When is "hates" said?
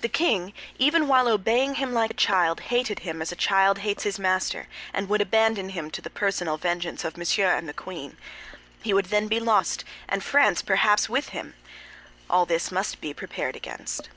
3.80-4.04